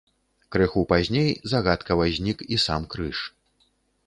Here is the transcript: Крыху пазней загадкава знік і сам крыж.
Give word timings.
Крыху 0.53 0.81
пазней 0.93 1.29
загадкава 1.53 2.09
знік 2.17 2.39
і 2.55 2.61
сам 2.65 2.81
крыж. 2.97 3.17